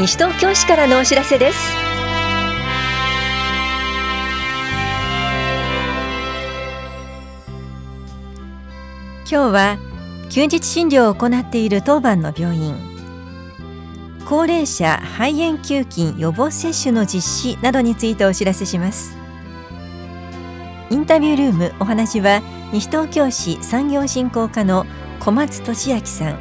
[0.00, 1.58] 西東京市からのお知らせです。
[9.30, 9.76] 今日は
[10.30, 12.76] 休日診療を行っている当番の病院。
[14.24, 19.18] 高齢者肺炎球菌予防接種の実施などについてお知らせします。
[20.88, 22.40] インタビュールームお話は
[22.72, 24.86] 西東京市産業振興課の
[25.18, 26.38] 小松俊明さん。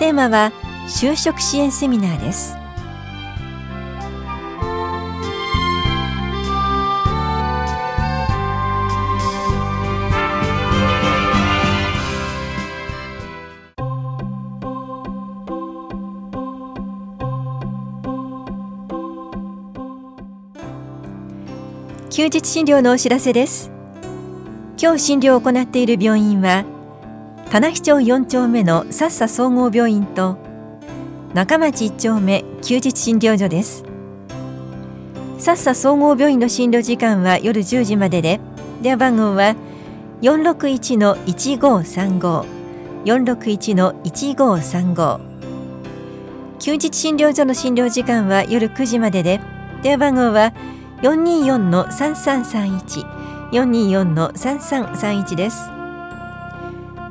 [0.00, 0.50] テーマは
[0.88, 2.56] 就職支援セミナーです。
[22.10, 23.70] 休日診療のお知らせです。
[24.80, 26.64] 今日診療を行っている病院は
[27.50, 30.45] 棚視町4丁目のさっさ総合病院と
[31.36, 33.84] 中町1丁目休日診療所です。
[35.36, 38.40] さっさ総合病院の診療時間は夜10時までで
[38.80, 39.54] 電話番号は
[40.22, 42.46] 461-1535
[43.04, 45.20] 461-1535
[46.58, 49.42] 休日診療所の診療時間は夜9時までで
[49.82, 50.54] 電話番号は
[51.02, 55.75] 424-3331 424-3331です。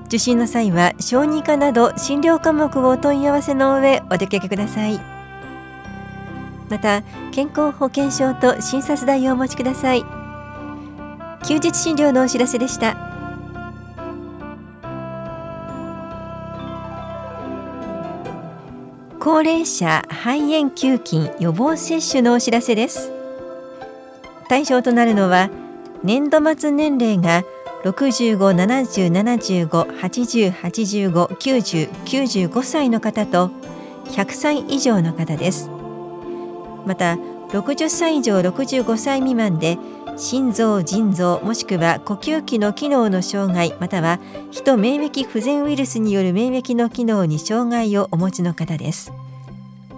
[0.07, 4.99] 受診の際は小児科など診療科目をお問い合わせの上お出かけください。
[6.69, 10.03] また健康保険証と診察代をお持ちください。
[11.47, 12.95] 休日診療のお知らせでした。
[19.19, 23.11] 高齢者肺炎球菌予防接種のお知らせです。
[24.47, 25.49] 対象となるのは
[26.03, 27.43] 年度末年齢が
[27.85, 31.89] 65、70、75、80、85、90、
[32.49, 33.51] 95歳の方と
[34.05, 35.69] 100歳以上の方です。
[36.87, 37.13] また
[37.49, 39.77] 60歳以上65歳未満で
[40.17, 44.19] 心臓、腎臓もしくは呼吸器の機能の障害または
[44.49, 49.11] 人免疫不全ウイルスによる免疫の機能に障害をお持ちの方です。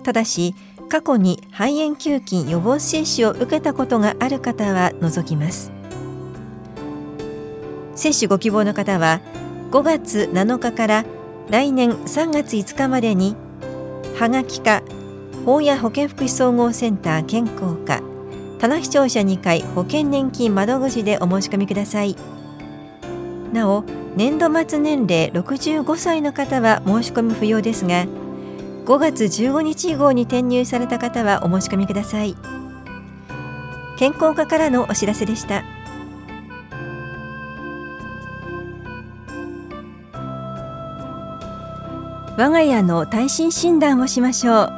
[0.03, 0.55] ただし
[0.89, 5.76] 過去に肺炎球菌予防接種を受けたことがある方は除きます。
[7.97, 9.21] 接種ご希望の方は
[9.71, 11.05] 5月7日から
[11.49, 13.35] 来年3月5日までに
[14.19, 14.83] はがきか
[15.45, 18.01] 法や保健福祉総合センター健康課
[18.59, 22.15] 棚視聴者2階保険年金窓口でお申し込みください。
[23.53, 23.83] なお
[24.15, 28.05] 年度末年齢65歳の方は申し込み不要ですが
[28.85, 32.35] 5月15日以降に転入された方はお申し込みください。
[33.97, 35.63] 健康課からのお知らせでした。
[42.37, 44.73] 我が家の耐震診断をしましょう。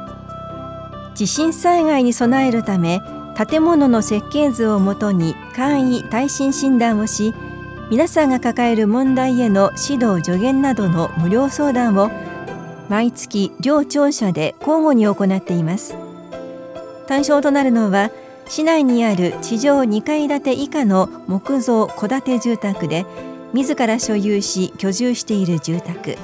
[1.14, 3.02] 地震災害に備えるため
[3.36, 7.34] 建物の設計図をもとに簡易耐震診断をし
[7.90, 12.10] 皆さんが抱える問題への指導助言などの無料相談を
[12.88, 15.96] 毎月両庁舎で交互に行っています。
[17.06, 18.10] 対象となるのは
[18.48, 23.04] 市内にある地上2階建て以下の木造戸建て住宅で
[23.52, 26.16] 自ら所有し居住している住宅。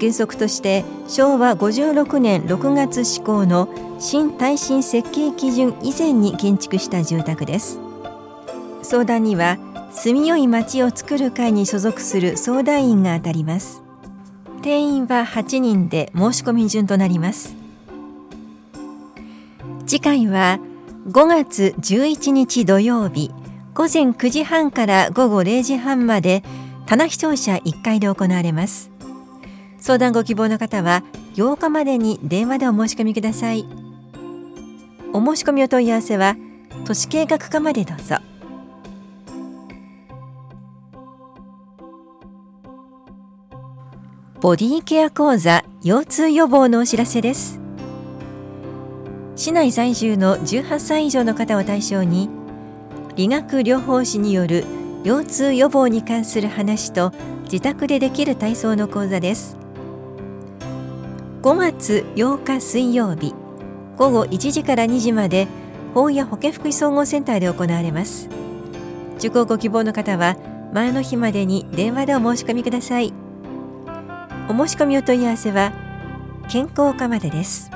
[0.00, 3.68] 原則として昭和56年6月施行の
[3.98, 7.78] 新耐震設計基準以前に建築した住宅です。
[8.82, 9.58] 相談には
[9.92, 13.82] 住みよい町を作る会に所属する相談員が当たります。
[14.62, 17.54] 定員は8人で申し込み順となります。
[19.86, 20.58] 次回は
[21.08, 23.32] 5月11日土曜日
[23.74, 26.42] 午前9時半から午後0時半まで
[26.86, 28.89] 棚視聴者1階で行われます。
[29.80, 31.02] 相談ご希望の方は
[31.34, 33.66] 8日までに電話でお申し込みください。
[35.12, 36.36] お申し込みお問い合わせは
[36.84, 38.16] 都市計画課までどうぞ。
[44.40, 47.60] ボディケア講座腰痛予防のお知らせです。
[49.36, 52.28] 市内在住の18歳以上の方を対象に
[53.16, 54.64] 理学療法士による
[55.04, 57.12] 腰痛予防に関する話と
[57.44, 59.59] 自宅でできる体操の講座です。
[61.42, 63.34] 5月8日水曜日
[63.96, 65.48] 午後1時から2時まで
[65.94, 68.28] 法や保健福祉総合センターで行われます。
[69.16, 70.36] 受講ご希望の方は
[70.74, 73.14] 前の日までに電話でお申し込みください。
[74.50, 75.72] お申し込みお問い合わせは
[76.50, 77.70] 健康課までです。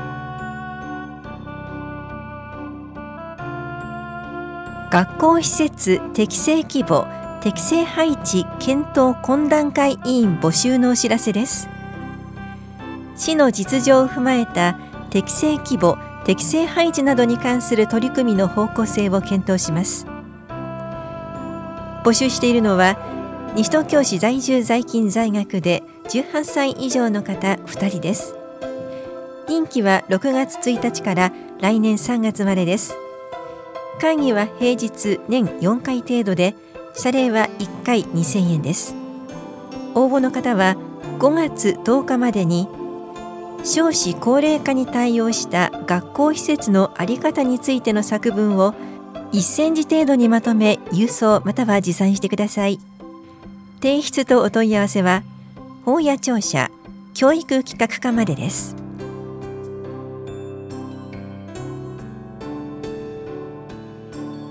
[4.90, 7.06] 学校施設適正規模
[7.40, 11.73] 適正配置検討懇談会委員募集のお知らせです。
[13.16, 14.78] 市の実情を踏まえた
[15.10, 20.06] 適正規模適正配置などに関する取り組みの方向性を検討します。
[22.02, 22.98] 募集しているのは
[23.54, 28.34] 西東京市在住在勤在学で18歳以上の方2人です。
[29.48, 32.96] 任期は6月1日から来年3月までです。
[34.00, 36.56] 会議は平日年4回程度で
[36.94, 38.94] 謝礼は1回2000円です。
[39.94, 40.76] 応募の方は
[41.18, 42.68] 5月10日までに
[43.64, 48.74] 少子高齢化に対応した学校施設の在り方についての作文を
[49.32, 52.78] 1センチ程度にまとめ郵送または持参してください。
[53.80, 55.22] 提出とお問い合わせは
[55.84, 56.70] 法や庁舎
[57.14, 58.76] 教育企画課までです。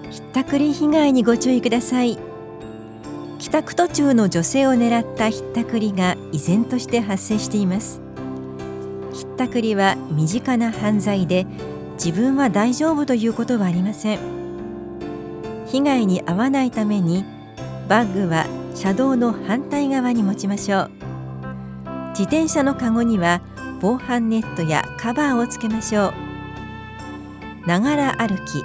[0.10, 2.18] ひったくり被害にご注意ください。
[3.38, 8.03] 帰宅途中の女性を狙ったひったくりが依然として発生しています。
[9.34, 11.46] ったくりは身近な犯罪で
[11.96, 14.20] 自分は大丈夫ということはありません。
[15.68, 17.26] 被害に遭わないために
[17.90, 18.46] バッグは
[18.76, 20.92] 車道の反対側に持ちましょう。
[22.10, 23.42] 自転車のカゴには
[23.82, 26.14] 防犯ネットやカバーをつけましょ
[27.66, 27.68] う。
[27.68, 28.64] ながら歩き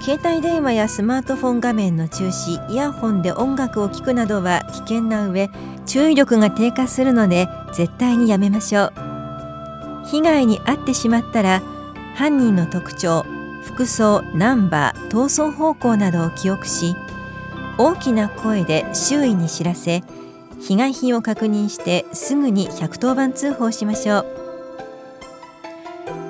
[0.00, 5.50] 携帯電話やスマートフォン画面の中止イヤホンで音楽を聴くなどは危険な上
[5.86, 9.07] 注意力が低下するので絶対にやめましょう。
[10.10, 11.62] 被害に遭ってしまったら
[12.14, 13.24] 犯人の特徴
[13.62, 16.96] 服装ナンバー逃走方向などを記憶し
[17.78, 20.02] 大きな声で周囲に知らせ
[20.60, 24.26] 被害品を確認してすぐに110番通報しましょう。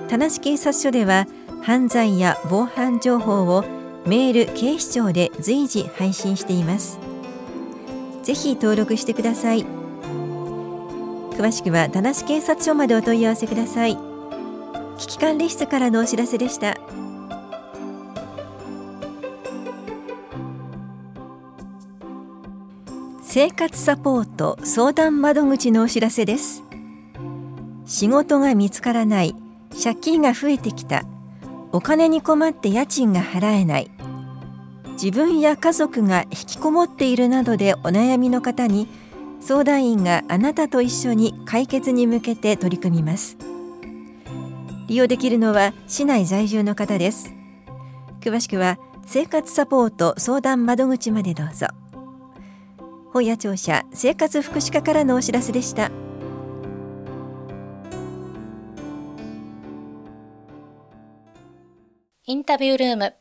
[0.09, 1.27] 田無警察署では
[1.63, 3.65] 犯罪や防犯情報を
[4.07, 6.99] メール警視庁で随時配信しています。
[8.23, 9.65] ぜひ登録してください。
[11.39, 13.97] 詳しくは田無警察署までお問い合わせください。
[14.99, 16.77] 危機管理室からのお知らせでした。
[23.23, 26.65] 生活サポート相談窓口のお知らせです。
[27.87, 29.37] 仕事が見つからない
[29.83, 31.05] 借金が増えてきた
[31.73, 33.91] お金に困って家賃が払えない
[34.93, 38.89] 自分や家族が引きこもっているなどでお悩みの方に
[39.41, 43.37] 相談員があなたと一緒に解決に向けて取り組みます。
[44.89, 47.33] 利用できるのは市内在住の方です。
[48.21, 51.69] 詳しくは生活サポート相談窓口までどうぞ。
[53.13, 55.91] 本屋庁舎生活福祉課からのお知らせでした。
[62.27, 63.15] インタビュールーム。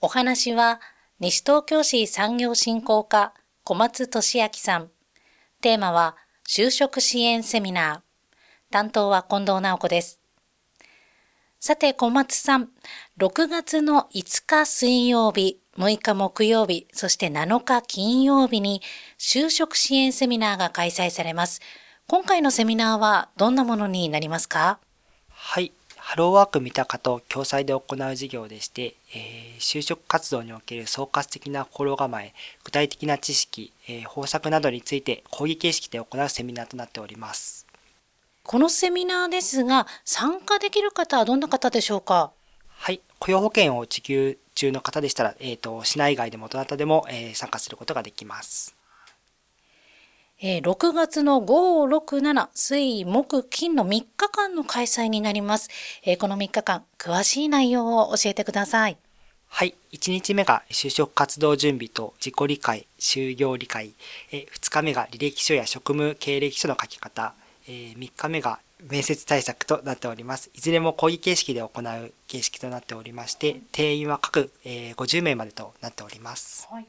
[0.00, 0.80] お話は
[1.20, 3.34] 西東京市産業振興課
[3.64, 4.93] 小松俊明さん。
[5.64, 6.14] テーマは
[6.46, 8.32] 就職支援セミナー
[8.70, 10.20] 担当は近藤直子です
[11.58, 12.68] さて小松さん
[13.18, 18.82] 6月の5日水曜日6日木曜日、そして7日金曜日に
[19.18, 21.60] 就職支援セミナーが開催されます。
[22.06, 24.78] 今回のセミナーはどんなものになりますか？
[25.30, 25.72] はい。
[26.06, 37.66] ハローワーク三鷹と共催で行う事業でして、えー、就職活動における総括的な心構え、具体的な知識、えー、方策などについて講義形式で行うセミナーとなっております。
[38.44, 42.32] このセミナーですが、参加できる方はどんな方でしょうか？
[42.68, 43.00] はい。
[43.18, 48.73] 雇用保険を受給中の方でしたら、えっ、ー、と、市内外でもどなたでも、えー、参加することができます。
[50.40, 55.68] えー、6月の5、6、7、水、木、金の3日間の開催になります。
[56.04, 58.96] えー、この3日間、詳しい内容を教えてください。
[59.48, 59.74] はい。
[59.92, 63.92] 1日目が就職活動準備と自己理解、就業理解。
[64.32, 67.34] え2日目が履歴書や職務経歴書の書き方。
[67.68, 68.58] え3日目が
[68.90, 70.50] 面接対策となっております。
[70.54, 76.66] いずれも講義形式で行う形式となっておりまして、定員は各、えー、50名までとなっております。
[76.70, 76.86] はい、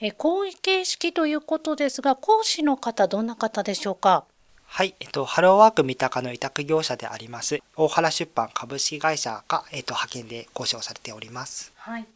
[0.00, 4.24] え講義形式ということですが、講師の方、どんな方でしょうか？
[4.64, 11.72] はい、えっと、ハローワーク三鷹の委託業者であります、大原出版株式会社が、えっと、派遣で講師をされております。
[11.74, 12.06] はい。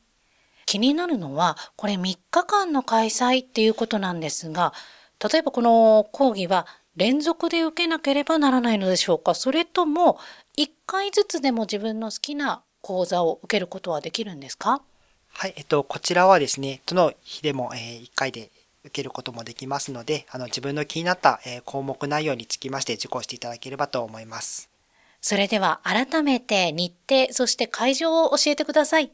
[0.65, 4.73] 気になるのは、これ3日間の開催っていうことなんですが、
[5.19, 9.35] 例えばこの講義は連続で受けなければならないのでしょうか？
[9.35, 10.21] それとも、
[10.57, 14.83] 1回ずつでも自分の好きな講座を受けることはできるんですか？
[15.33, 18.51] はい、えっと、こちらはですね、どの日でも、えー、1回で
[18.85, 24.69] 受けることもできますので、あの、自分の気になった、えー、項目内容につきまして受講していただければと思います。
[25.21, 29.11] それでは改めて日程、そして会場を教えてください。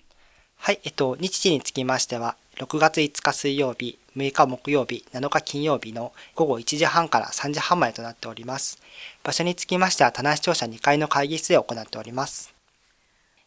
[0.56, 8.78] はい、えっと、日時につきましては、6月5日水曜日、6日木曜日、7日金曜日の午後1時半から3時半までとなっております。
[9.22, 12.57] 場所につきましては、棚視聴者2階の会議室で行っております。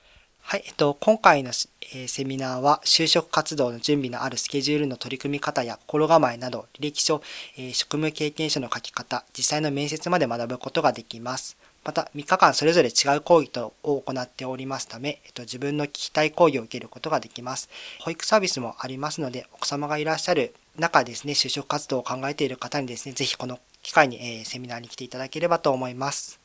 [0.49, 7.21] はい、えっと、今回の、えー、セミナーは就職活動の準備のあるスケジュールの取り組み方や心構えなど履歴書、
[7.57, 11.57] えー、職務経験書の書き方、実際の面接まで学ぶことができます。
[11.83, 17.69] また、3日間それぞれ違う講義とを行っておりますため、えっと、自分の聞きたい講義を受けることができます。
[17.99, 26.39] 保育サービスもありますので、お子様がいらっしゃる中ですね、就職活動を考えている方にですね、ぜひこの機会に、えー、セミナーに来ていただければと思います。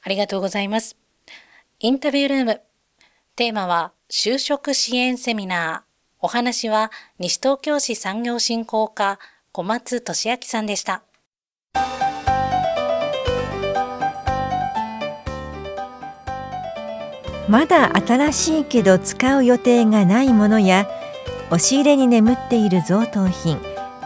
[0.00, 0.96] ありがとうございます。
[1.78, 2.71] インタビュールーム。
[3.34, 5.92] テーマは、就職支援セミナー。
[6.20, 9.18] お話は、西東京市産業振興課、
[9.52, 11.02] 小松俊明さんでした。
[17.48, 20.88] まだ新しいけど使う予定がないものや
[21.48, 23.58] 押し入れに眠っている贈答品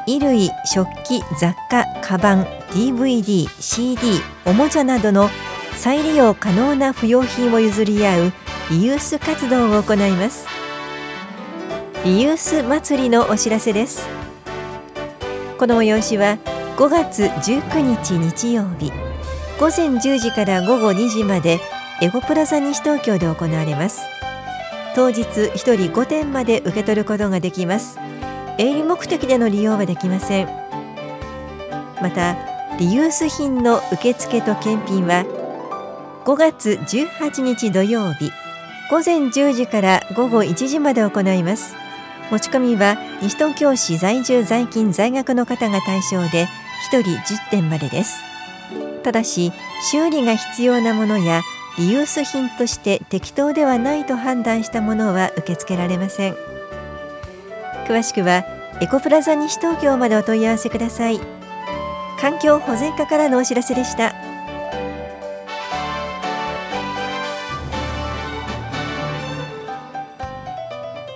[0.07, 5.29] 衣類食器雑貨カバン DVD CD おもちゃなどの
[5.77, 8.33] 再利用可能な不要品を譲り合う
[8.69, 10.45] リユース活動を行います。
[12.05, 14.09] リユース祭りのお知らせです。
[15.57, 16.39] この催しは
[16.77, 18.91] 5月19日日曜日
[19.61, 21.61] 午前10時から午後2時まで
[22.03, 24.03] エゴプラザ西東京で行われます。
[24.97, 28.01] 当日1人5点まで受け取ることができます。
[28.59, 30.47] 営利目的での利用はできません。
[32.03, 32.37] また
[32.81, 35.25] リユース品の受付と検品は
[36.25, 38.33] 5月18日土曜日
[38.89, 41.75] 午前10時から午後1時まで行います。
[42.31, 46.47] 持ち込みは西東京市在住在勤在学の方が対象で
[46.93, 48.23] 1人10点までです。
[49.03, 49.53] ただし
[49.91, 51.43] 修理が必要なものや
[51.79, 56.37] リユース品として適当ではないと判断したものは受け付けられません。
[57.87, 58.45] 詳しくは
[58.81, 61.21] エコプラザ西東京までお問い合わせください。
[62.21, 64.26] 環境保全課からのお知らせでした。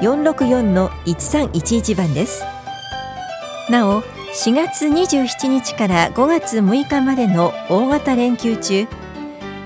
[0.00, 2.44] 464-1311番です。
[3.70, 8.86] なお4月27日から5月6日までの大型連休中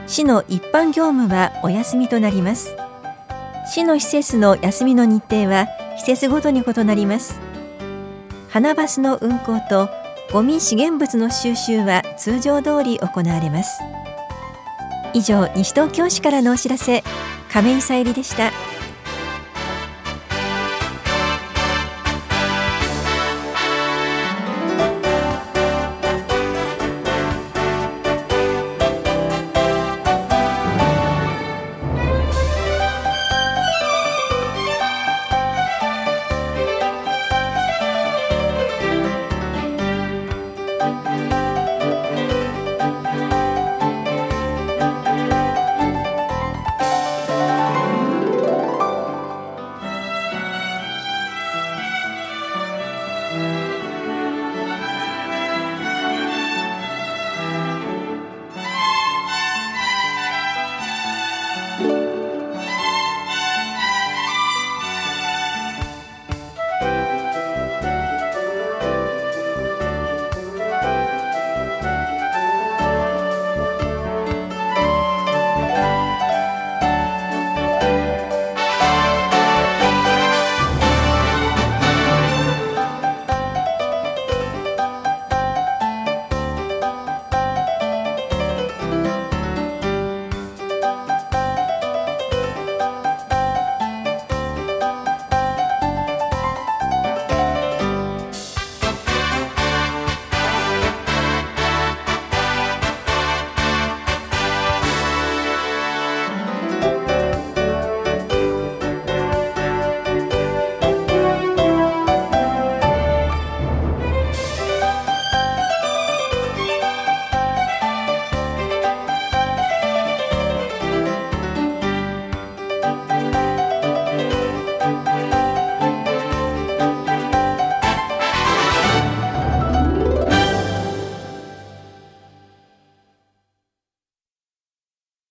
[0.07, 2.77] 市の一般業務はお休みとなります。
[3.67, 5.67] 市の施設の休みの日程は
[5.99, 7.41] 施設ごとに異なります。
[8.49, 9.89] 花バスの運行と
[10.33, 13.81] ゴミ資源物の収集は通常通り行われます。
[15.15, 17.03] 以上西東京市からのお知らせ
[17.51, 18.53] 亀井さゆりでした。